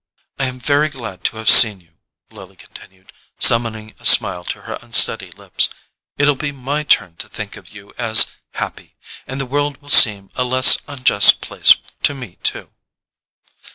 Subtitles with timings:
[0.39, 1.99] "I am very glad to have seen you,"
[2.31, 5.69] Lily continued, summoning a smile to her unsteady lips.
[6.17, 10.43] "It'll be my turn to think of you as happy—and the world will seem a
[10.43, 12.71] less unjust place to me too."